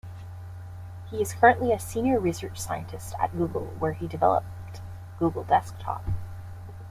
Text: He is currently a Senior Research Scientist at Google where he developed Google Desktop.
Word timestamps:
He 1.11 1.21
is 1.21 1.33
currently 1.35 1.71
a 1.71 1.77
Senior 1.79 2.17
Research 2.19 2.59
Scientist 2.59 3.13
at 3.19 3.37
Google 3.37 3.67
where 3.77 3.93
he 3.93 4.07
developed 4.07 4.81
Google 5.19 5.43
Desktop. 5.43 6.03